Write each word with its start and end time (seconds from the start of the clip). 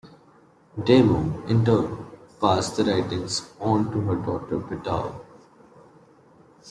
Damo, 0.83 1.43
in 1.45 1.63
turn, 1.63 2.07
passed 2.39 2.75
the 2.75 2.85
writings 2.85 3.51
on 3.59 3.91
to 3.91 3.99
her 4.01 4.15
daughter 4.15 4.57
Bitale. 4.57 5.21